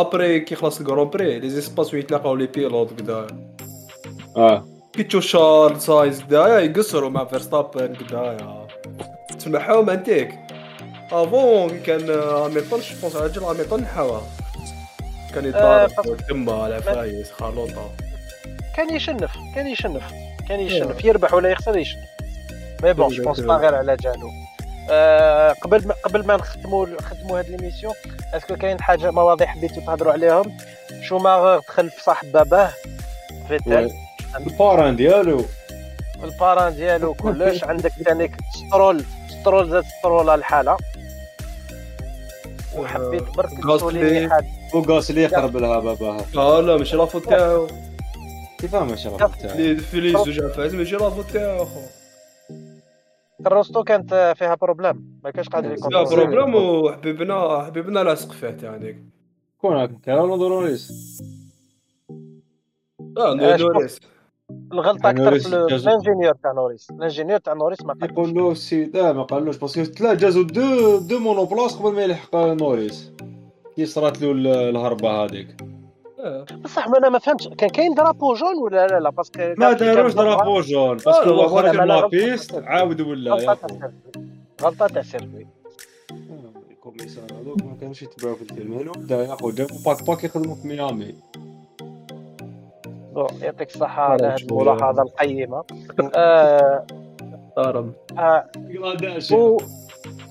[0.00, 3.26] après كي خلاص ال grand prix les espaces وين يتلاقاو les pilotes كدا.
[4.36, 4.64] آه.
[4.92, 8.66] كي تشوف شارل ساينز كدايا يقصروا مع فيرستابن كدايا
[9.38, 10.38] تسمعهم انتيك
[11.12, 14.22] avant كان هاميلتون je pense راجل هاميلتون نحاوها
[15.34, 17.90] كان يضارب تما على فايز خالوطه
[18.76, 20.02] كان يشنف كان يشنف
[20.48, 22.08] كان يشنف يربح ولا يخسر يشنف
[22.82, 24.30] mais bon je pense pas غير على جالو
[25.62, 27.94] قبل ما قبل ما نختموا نختموا هاد ليميسيون
[28.34, 30.56] اسكو كاين حاجة مواضيع حبيتوا تهضروا عليهم؟
[31.02, 32.70] شوماغر دخل في صاحب باباه.
[33.48, 33.90] فيتال
[34.36, 35.44] الباران ديالو.
[36.24, 37.64] الباران ديالو كلش.
[37.70, 38.30] عندك ثاني
[38.68, 39.04] سترول.
[39.40, 40.76] سترول زاد سترول الحالة.
[42.76, 43.78] وحبيت برك غاسلي.
[43.78, 44.46] تسولي حاجة.
[44.74, 47.66] وقاس اللي يقرب لها باباها آه لا ماشي لافوت تاعو.
[48.58, 51.80] كيف ما شرف تاعو؟ لي في لي زوج عفايس ماشي لافوت تاعو خو
[53.44, 55.20] كروستو كانت فيها بروبليم.
[55.24, 58.96] ما كانش قادر فيها يكون بروبليم وحبيبنا حبيبنا لاصق فيه تاعك
[59.60, 60.92] كون هكا كان دوروريس
[63.16, 64.00] آه آه، نوريس
[64.72, 65.56] الغلطة أكثر نوريس في.
[65.56, 66.90] الانجينيور تاع نوريس.
[66.90, 71.18] الانجينيور تاع نوريس ما يقول له السيد آه ما قالوش باسكو تلا جازو دو دو
[71.18, 73.12] مونوبلاس قبل ما يلحق نوريس.
[73.76, 75.56] كي صرات له ال- الهربة هذيك.
[76.64, 77.48] بصح ما أنا ما فهمتش.
[77.48, 81.36] كان كاين درابو جون ولا لا؟ لا باسكو ما داروش drapeau jaune parce que لا،
[81.36, 82.54] هو خرج من la, la piste.
[82.54, 83.92] عاود ولا غلطة تاع c'est vrai
[84.62, 85.46] غلطة تاع c'est vrai
[86.70, 88.74] ال commissaires هذوك ما كانوش يتبعوا في الفيلم.
[88.78, 91.14] هلو بدا يا خو جابوا باك باك يخدموا في ميامي.
[93.14, 95.64] Bon، يعطيك الصحة على هذه الملاحظة القيمة.
[96.14, 96.86] آه
[97.56, 98.44] طارم آه
[99.32, 99.56] و-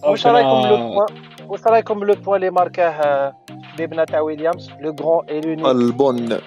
[0.03, 1.05] واش رأيكم le point
[1.49, 6.39] واش رأيكم le point اللي ماركاه حبيبنا تاع ويليامز le grand et l'unique ألبون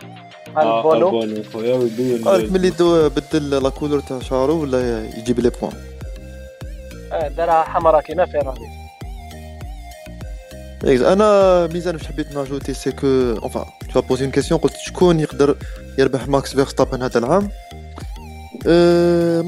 [0.59, 1.09] البونو
[2.27, 5.73] عارف ملي دو بدل la couleur تاع شعرو ولا يجيب les points
[7.13, 8.61] آه، دارها حمراء كيما فيراري
[10.85, 13.07] أنا ميزان واش حبيت ن ajouter c'est
[13.45, 15.57] qu'on va tous poser une question قلت شكون يقدر
[15.99, 17.49] يربح ماكس فيرستابن هذا العام؟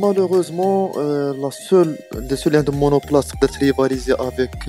[0.01, 0.93] malheureusement
[1.43, 4.69] la seule les seuls اللي عندهم monoplace تقدر ت rivaliser avec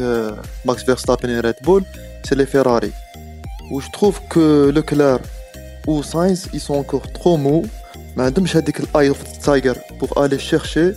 [0.65, 1.86] ماكس فيرستابن et ريد بول
[2.30, 2.91] c'est les فيراري
[3.71, 5.19] و je trouve que لوكلير
[5.88, 7.67] و ساينز ils sont encore trop mous.
[8.17, 10.93] ما عندهمش هذيك ال eye of tiger pour aller chercher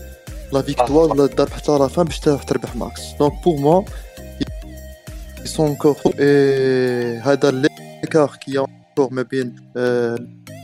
[0.52, 3.00] la victoire ولا الضرب حتى la fin باش تربح ماكس.
[3.18, 3.88] donc pour moi ils
[5.56, 9.56] sont encore et هذا l'écart qui est encore ما بين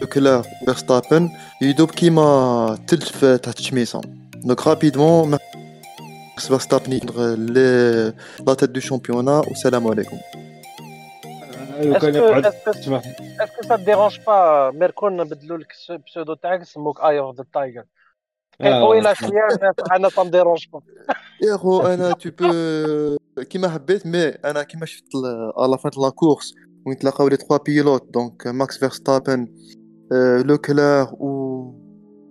[0.03, 1.31] لوكلير و فيرستابن
[1.63, 4.01] يدوب كيما تلج في تحت الشميسه
[4.35, 8.13] donc rapidement ماكس فيرستابن لي
[8.47, 10.17] la tête du championnat والسلام عليكم
[11.81, 15.17] ايوا كان Est-ce que- يقعد est-ce que- اسمح Est-ce que ça te dérange pas ميركون
[15.17, 17.85] نبدلوا لك ال pseudo تاعك سموك eye of the tiger
[18.61, 18.81] آه.
[18.81, 19.49] طويله شوية
[19.93, 20.81] أنا me dérange pas
[21.45, 25.05] يا خو أنا tu peux كيما حبيت mais أنا كيما شفت
[25.59, 26.55] à la fin la course
[26.87, 29.49] وين تلاقاو les trois pilotes donc ماكس فيرستابن
[30.45, 31.55] لوكلير و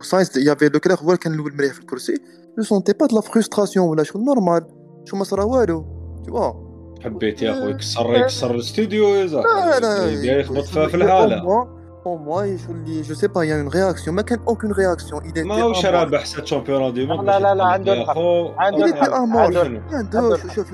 [0.01, 2.13] ساينس y avait لوكلير هو اللي كان الأول مليح في الكرسي
[2.57, 4.65] جو سونتي با لا فرستراسيون ولا شغل نورمال
[5.05, 5.85] شو ما صرا والو
[6.27, 6.73] vois.
[7.03, 9.75] حبيت يا أخوي يكسر يكسر الاستوديو يا زلمة.
[10.05, 11.67] يبدا يخبط في الحالة.
[12.05, 15.37] Au moins شغل لي جو سي با يا اون رياكسيون ما كان اوكون رياكسيون il
[15.39, 18.11] ما هوش était رابح سات شامبيون دي موند لا، لا، لا، عنده يا الحق.
[18.11, 19.05] أخو عنده il الحق.
[19.09, 20.67] était امور عنده- عنده شوف شوف.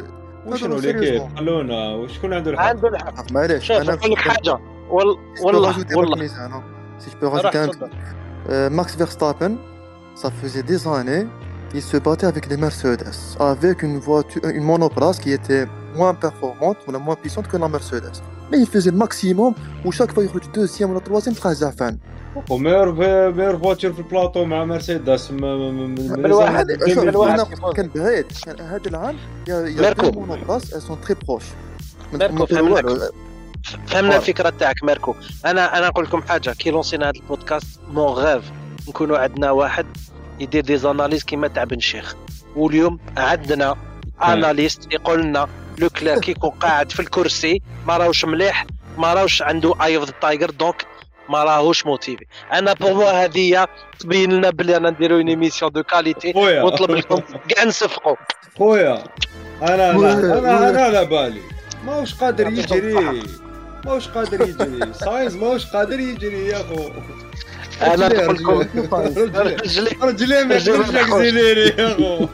[0.47, 1.37] وشنو هذا ليكيب sérieusement.
[1.39, 3.31] خلونا وشكون عنده الحق؟ عنده الحق.
[3.31, 4.57] معليش شوف أنا نقول لك حاجة.
[4.91, 6.15] وال- Si je peux والله rajouter والله.
[6.15, 6.63] Marc Mizan, hein.
[7.03, 7.89] Si je peux راح rajouter un تفضل.
[8.49, 9.51] Euh, Max Verstappen,
[10.21, 11.27] ça faisait des années,
[11.77, 13.15] il se battait avec les Mercedes,
[13.51, 15.65] avec une voiture, une monoplace qui était
[15.97, 18.17] moins performante ou la moins puissante que la Mercedes.
[18.49, 19.51] Mais il faisait le maximum,
[19.85, 21.95] où chaque fois il roule deuxième ou la troisième, très zafan.
[22.49, 22.91] ومير
[23.31, 26.71] مير فواتور في البلاطو مع مرسيدس م- م- م- من بالواحد.
[26.71, 26.95] زمان.
[26.95, 27.39] شوف الواحد.
[27.75, 29.15] كان بعيد كان هذا العام
[29.49, 30.25] ميركو.
[30.25, 31.39] ميركو.
[33.87, 34.15] فهمنا.
[34.15, 38.51] الفكرة تاعك ماركو أنا أنا نقول لكم حاجة كي لونسينا هذا ال podcast mon rêve
[38.89, 39.85] نكونوا عندنا واحد
[40.39, 42.15] يدير des analyses كيما تاع بن شيخ
[42.55, 43.75] واليوم عندنا
[44.23, 45.47] analyste يقول لنا
[45.79, 48.65] لوكلير كي يكون قاعد في الكرسي ما راهوش مليح
[48.97, 50.85] ما راهوش عنده eye of the tiger donc
[51.29, 52.25] ما راهوش motivé.
[52.53, 53.67] أنا pour moi هذه
[53.99, 58.15] تبين لنا بلي أنا نديرو une émission de qualité ونطلب لكم كاع نصفقوا.
[58.57, 59.03] خويا
[59.61, 60.69] أنا لا أنا.
[60.69, 61.41] أنا على بالي.
[61.85, 63.23] ماهوش قادر يجري.
[63.85, 64.93] ماهوش قادر يجري.
[64.93, 66.89] ساينز ماهوش قادر يجري يا أخو.
[67.81, 69.23] أنا رجلي- نقول لكم رجلي.
[69.61, 69.91] رجلي.
[69.91, 70.21] يخرج.
[70.95, 72.27] يكزيليني يا أخو.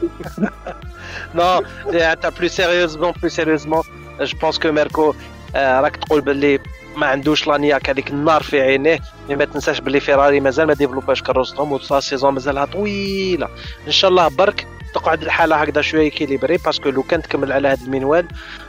[1.34, 1.62] نو
[2.00, 3.82] حتى بلو سيريوزمون بلو سيريوزمون
[4.20, 5.14] جو بونس كو ميركو
[5.56, 6.58] آه، راك تقول باللي
[6.96, 11.72] ما عندوش لانياك هذيك النار في عينيه ما تنساش باللي فيراري مازال ما ديفلوباش كروستهم
[11.72, 13.48] وتصا سيزون مازالها طويلة.
[13.86, 17.84] إن شاء الله برك تقعد الحالة هكذا شوية كيليبري باسكو لو كان تكمل على هذا
[17.84, 18.28] المنوال.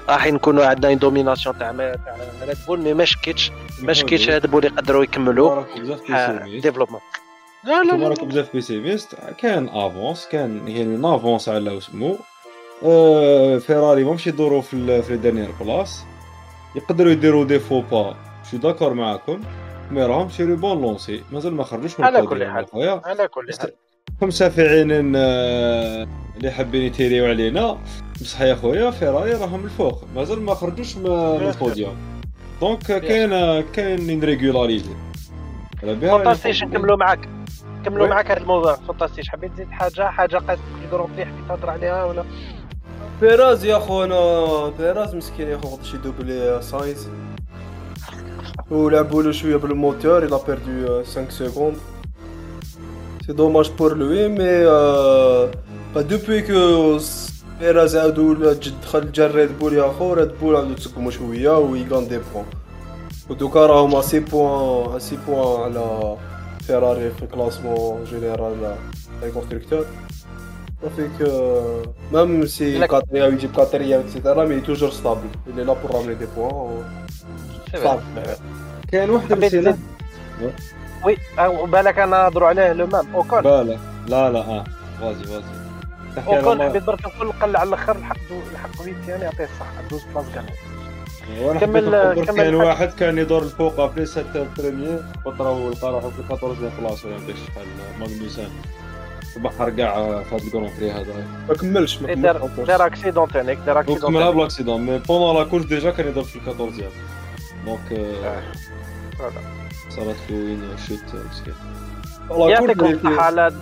[0.09, 2.15] راح نكونوا عندنا اون دوميناسيون تاع تاع
[2.47, 5.63] ريد بول مي ما شكيتش ما شكيتش ريد بول يقدروا يكملوا
[6.59, 7.01] ديفلوبمون
[7.63, 12.36] لا لا لا راكم بزاف بيسيميست كان افونس كان يعني نافونس على وسمو آه،
[13.59, 16.05] فيراري ماهمش يدوروا في في الدانيير بلاص.
[16.75, 18.15] يقدروا يديروا دي فو با.
[18.51, 19.41] شو داكور معاكم؟
[19.91, 21.23] مي راهم سيري بون لونسي.
[21.31, 22.67] مازال ما خرجوش من على كل حال.
[22.67, 23.71] خويا على كل حال.
[24.21, 27.77] خمسة في عين آه، اللي حابين يتيريو علينا.
[28.21, 30.03] بصح يا خويا فيراري راهم الفوق.
[30.15, 31.97] مازال ما خرجوش من ال podium.
[32.61, 34.95] donc كاين كاين une régularité
[35.81, 37.29] fantastique نكملوا معاك؟
[37.79, 38.09] نكملوا oui.
[38.09, 38.75] معاك هذا الموضوع.
[38.75, 42.25] fantastique حبيت تزيد حاجة؟ حاجة قاست في ال grand prix حبيت تهضر عليها ولا؟
[43.21, 47.07] بيراز يا خونا بيراز مسكين يا خو غادي يدوبلي ساينز
[48.71, 51.77] ولعبوا له شوية بال moteur il a perdu 5 secondes.
[53.25, 55.47] C'est dommage pour lui mais euh,
[55.93, 56.97] bah, depuis que
[57.59, 61.57] بيراز عاودوا ولا جد دخل جا ريد بول يا خو ريد بول عاودوا تسقموا شوية
[61.57, 62.45] و gagnent des points
[63.29, 66.17] ودوكا راهم 6 points 6 points على
[66.67, 68.75] فيراري في ال classement général
[69.21, 69.85] les constructeurs
[70.81, 71.29] Ça fait que
[72.15, 75.27] même si La- quatrième, il dit quatrième, etc., mais il est toujours stable.
[75.49, 76.53] Il est là pour ramener des points.
[77.75, 78.01] Stable.
[78.91, 79.75] كاين تزيد
[81.05, 81.17] وي
[81.65, 84.63] بالك أنا نهضروا عليه لو مام اوكون بالا لا لا آه
[85.01, 85.45] فازي فازي
[86.27, 88.17] اوكون ما- حبيت برك نقول قل على الآخر الحق
[88.51, 90.45] الحق ويتيان يعطيه الصحه دوز بلاص كان
[91.41, 92.55] وأنا كمل- كمل كاين.
[92.55, 94.25] واحد كان يدور الفوق ابري سات
[94.57, 97.67] بريمير وطراو لقى روحو في 14 بلاص ولا شحال
[97.99, 98.49] ماغنوسان
[99.37, 101.27] بحر كاع في هذا الكرون بري هذا.
[101.49, 105.65] ما كملش ما كملش دار اكسيدون تانيك دار اكسيدون بال accident mais pendant la course
[105.65, 106.83] déjà كان يضرب في ال 14
[107.65, 107.79] donc.
[109.89, 111.53] صارت له une chute مسكين
[112.49, 113.53] يعطيكم الصحه على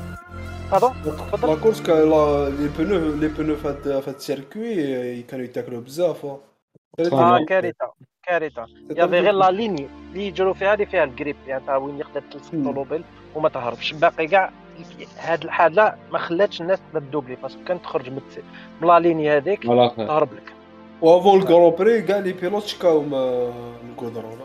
[0.71, 5.81] pardon la course كان la- les pneus les pneus في هاد ال circuit كانوا يتاكلوا
[5.81, 6.39] بزاف آه
[6.97, 7.45] تمام.
[7.45, 7.91] كارثه
[8.23, 8.65] كارثه
[8.97, 11.99] y avait غير la ligne اللي يجروا فيها اللي فيها ال grip يعني تاع وين
[11.99, 12.53] يقدر تلصق.
[12.53, 13.03] الطوموبيل
[13.35, 14.51] وما تهربش باقي كاع
[15.19, 18.21] هاد الحالة ما خلاتش الناس تبدأ doubler parce que كانت تخرج من
[18.81, 19.63] la ligne هذيك
[19.97, 20.53] تهرب لك.
[21.01, 23.13] و avant ال grand prix كاع les pilotes شكاو من
[23.91, 24.37] ال goudron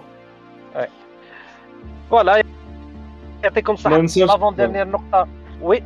[2.11, 2.43] voilà
[3.45, 3.97] يعطيكم الصحة.
[4.17, 5.29] l'avant-dernière نقطة.
[5.63, 5.83] oui.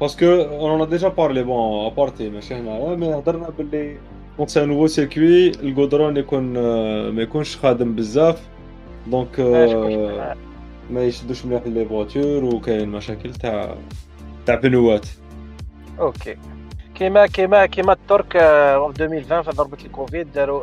[0.00, 3.96] parce qu'on a déjà parlé bon aparté ماشي هنايا mais هضرنا باللي
[4.36, 6.52] quand c'est nouveau circuit ال goudron يكون
[7.10, 8.48] ما يكونش خادم بزاف.
[9.06, 9.40] donc
[10.90, 13.74] ما يشدوش مليح les voitures وكاين مشاكل تاع
[14.46, 15.06] تاع بنوات.
[16.00, 16.36] OK
[16.94, 20.62] كيما كيما كيما الترك في 2020 في ضربه الكوفيد داروا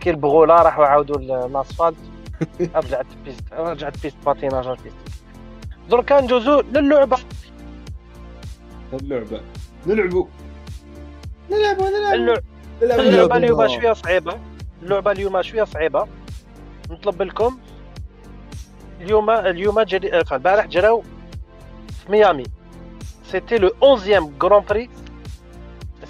[0.00, 1.96] كي البغوله راحوا عاودوا ال- ال asphalte
[2.76, 4.96] رجعت piste رجعت piste patinage piste
[5.90, 7.18] دركا ندوزو للعبة.
[8.92, 9.40] اللعبه
[9.86, 10.26] نلعبوا
[11.50, 12.40] اللعبة
[12.82, 14.38] اللعبه اليوم شوية صعيبة.
[14.82, 16.06] اللعبة اليوم شوية صعيبة.
[16.90, 17.58] نطلب لكم
[19.00, 21.02] اليوم اليوم جري enfin البارح جراو
[21.88, 22.44] في ميامي
[23.30, 24.90] c'était le 11 grand prix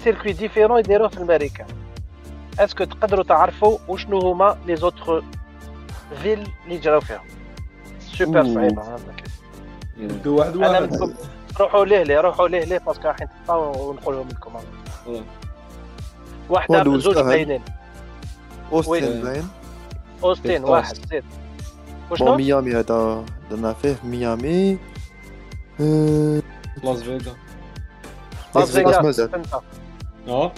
[0.03, 1.67] circuit différent يديروه في الماريكان
[2.59, 5.23] est-ce que تقدروا تعرفوا وشنو هما les autres
[6.23, 7.23] villes اللي جراو فيها
[7.99, 8.53] سوبر أوه.
[8.53, 8.83] صعيبه
[9.97, 11.13] نبدو واحد أنا واحد منكم
[11.59, 14.51] روحوا ليه ليه روحوا ليه ليه parce que راح نتقطعوا ونقولهم لكم
[15.07, 15.23] أوه.
[16.49, 17.23] واحدة ودو زوج سهل.
[17.23, 17.61] باينين
[18.71, 19.47] اوستن وين؟ باين
[20.23, 20.69] اوستين أوست.
[20.71, 21.23] واحد زيد
[22.19, 24.77] بون؟ ميامي هذا درنا فيه في ميامي
[26.83, 29.41] لاس فيغا لاس لاس فيغاس مازال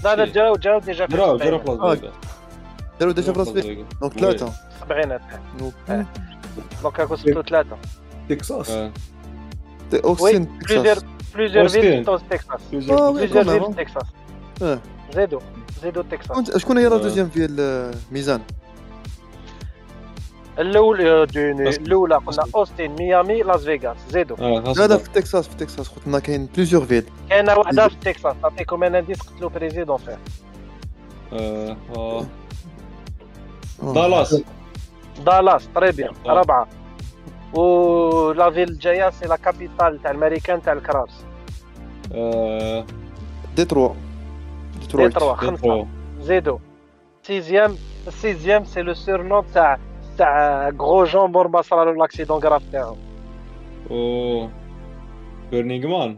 [0.04, 2.12] لا لا جاو جاو ديجا في جراو في لاس فيغا
[3.00, 5.22] داروا ديجا في راس فيغا فيغا دونك ثلاثة السبعينات
[5.60, 7.78] دونك هاكو ستو ثلاثة
[8.30, 8.68] تكساس
[9.92, 12.06] تكساس بليزيور أوستين.
[12.06, 13.76] فيل تكساس بليزيور villes.
[13.76, 14.06] تكساس
[15.16, 15.40] زيدو
[15.84, 16.98] زيدو تكساس شكون هي لا.
[16.98, 18.42] deuxième في الميزان
[20.60, 25.10] الاولى ديني بس- الاولى قلنا اوستين ميامي لاس فيغاس زيدو آه لا لا هذا في
[25.10, 29.22] تكساس في تكساس قلت لنا كاين plusieurs villes كاينة واحدة في تكساس نعطيكم أنا indice
[29.22, 30.18] قتلوا président فيها
[31.34, 32.26] آه، آه.
[33.84, 33.94] آه.
[33.94, 34.42] دالاس
[35.26, 36.30] دالاس très bien آه.
[36.34, 36.68] رابعه
[37.54, 41.26] و la ville الجايه c'est la capitale تاع الماريكان تاع الكرارس
[42.12, 42.86] آه،
[43.56, 43.94] ديتروا
[44.82, 45.88] ديترويت ديتروا خمسه ديترو.
[46.22, 46.60] زيدو
[47.24, 47.76] sixième
[48.08, 49.78] ال sixième c'est le surnom تاع
[50.18, 52.96] تاع Grosjean مور ما صرا له l'accident grave تاعو
[53.90, 54.48] و
[55.52, 56.18] burning man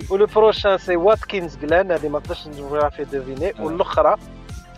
[0.10, 3.50] و le prochain c'est Watkins Glen هذه ما نقدرش نجيبها في deviner.
[3.50, 3.62] آه.
[3.64, 4.16] والأخرى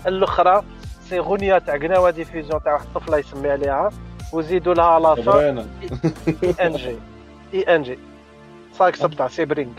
[0.07, 0.63] الأخرى
[1.09, 3.89] c'est غنية تاع قناوة Diffusion تاع واحد الطفلة يسمي عليها.
[4.33, 5.65] وزيدوا لها لا فا برينا
[6.43, 6.95] I N G.
[7.53, 7.99] I N G.
[8.73, 9.71] صاك سبتع سيبرينغ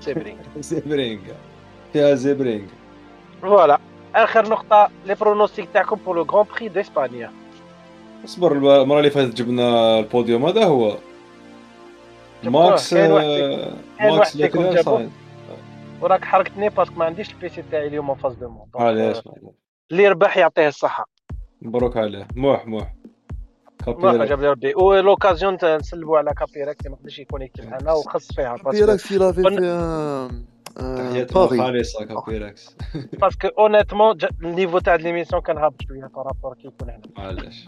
[0.00, 1.20] سيبرينغ زيبرينغ
[1.92, 2.66] فيها زيبرينغ
[3.42, 3.78] voilà
[4.14, 7.32] اخر نقطة les pronostics تاعكم pour le grand prix d'Espagne
[8.24, 10.96] اصبر المره اللي فاتت جبنا البوديوم هذا هو.
[12.44, 14.36] ماكس ماكس.
[14.84, 15.10] صايد
[16.00, 19.22] وراك حركتني باسكو ما عنديش البيسي تاعي اليوم فاز دو مون علاش
[19.90, 21.06] اللي ربح يعطيه الصحة
[21.62, 22.92] مبروك عليه موح موح
[23.88, 28.84] ما لي ربي ولوكازيون نسلبوا على كابيراكس ما قدرش يكونيكتي معنا وخص فيها في باسكو
[28.84, 30.30] راك في لافي قلنا- في آه،
[30.80, 32.76] آه، تحياتي باري خالصه كابيراكس
[33.12, 37.00] باسكو اونيتمون النيفو تاع ليميسيون كان هابط شوية بارابور كي يكون هنا.
[37.18, 37.66] معليش.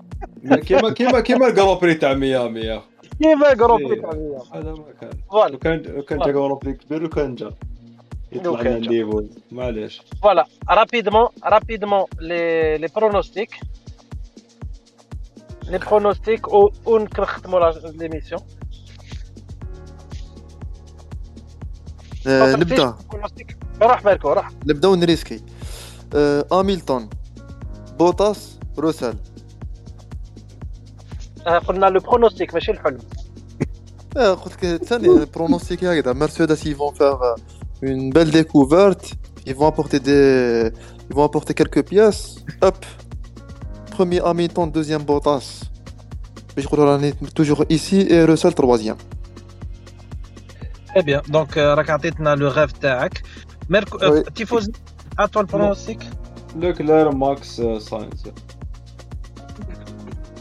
[0.66, 2.82] كيما كيما كيما ال grand prix تاع ميامي يا
[3.22, 4.00] كيما جروب إيه.
[4.00, 4.42] تاع اليوم.
[4.54, 5.10] هذا ما كان.
[5.52, 7.50] لو كان لو كان جا grand prix كبير لو كان جا.
[8.32, 8.76] يطلع لنا جا.
[8.76, 10.02] ال level معليش.
[10.22, 10.44] voilà.
[10.70, 13.50] rapidement rapidement les les pronostics
[15.72, 18.40] les pronostics و ونختموا لا- l'émission
[22.26, 25.40] آه، نبدا pronostics روح ماركو روح نبداو نريسكي
[26.14, 27.10] آه، هاميلتون
[27.98, 29.14] بوتاس روسل
[31.46, 32.98] آه، قلنا le pronostic ماشي الحلم
[34.16, 37.36] آه، قلت لك ثاني pronostic هكذا مرسيدس ils vont faire euh,
[37.82, 39.04] une belle découverte.
[39.50, 40.70] Ils vont apporter des
[41.08, 42.24] ils vont apporter quelques pièces.
[42.66, 42.78] Hop.
[43.98, 45.64] Premier Hamilton deuxième Bottas
[46.56, 48.96] باش يقولوا راني toujours ici et Russell troisième
[50.94, 53.22] très bien donc راك عطيتنا لو غاف تاعك
[53.68, 54.22] ماركو آه، oui.
[54.22, 54.72] تيفوزي
[55.18, 55.98] à toi le pronostic
[56.56, 58.22] لوكلير ماكس آه، ساينز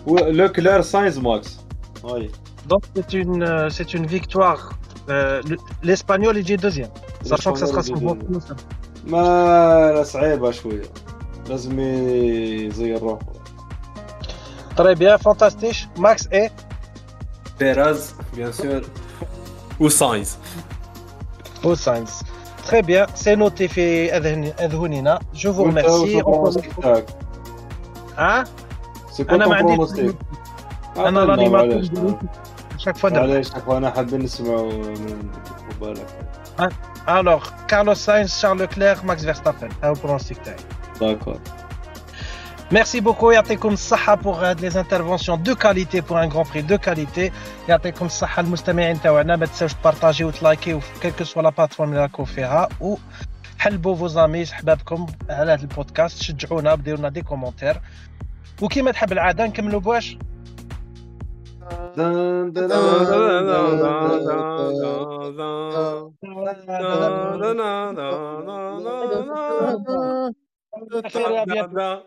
[0.08, 1.58] و- لوكلير ساينز ماكس
[2.06, 2.30] هاي
[2.72, 4.62] Donc c'est une, euh, c'est une victoire.
[5.10, 6.92] Euh, le- L'espagnol il dit deuxième.
[7.32, 8.56] Sachant que ça sera son bon L'espagnol,
[9.08, 10.82] ما لا صعيبه شوية
[11.50, 13.20] لازم يزير روحه
[14.77, 15.89] Très bien, fantastique.
[15.99, 16.51] Max et
[17.61, 18.83] بيراز بيان سور
[19.81, 20.37] وساينز
[21.65, 22.11] au Sainz.
[22.67, 25.19] Très bien, c'est noté في أذهن- أذهننا.
[25.35, 25.91] Je vous وانت remercie.
[25.91, 27.07] وش البرونوستيك تاعك
[28.17, 28.49] Hein
[29.13, 30.17] سي أنا ما عنديش برونوستيك
[30.97, 31.81] أنا راني ما
[32.79, 33.13] chaque fois درت.
[33.13, 35.31] معليش اخوانا حابين نسمعوا من
[35.81, 36.07] بالك
[37.09, 39.71] Alors, Carlos Sainz, Charles Leclerc, Max Verstappen.
[39.85, 40.57] هاو البرونستيك تاعي.
[41.01, 41.39] داكور
[42.72, 46.78] Merci beaucoup يعطيكم الصحة pour euh, les interventions de qualité pour un grand prix de
[46.78, 47.32] qualité
[47.70, 52.02] يعطيكم الصحة المستمعين تاعنا ما تنساوش تبارطاجيو وتلايكيو في quelle que soit la plateforme اللي
[52.02, 57.82] راكم فيها وحلبوا vos amis حبابكم على هذا البودكاست شجعونا بديروا لنا des commentaires
[58.62, 60.18] وكيما تحب العادة نكملوا بواش
[61.98, 63.48] دان دان دان
[67.96, 69.02] دان.
[71.14, 72.02] خير يا أبيض.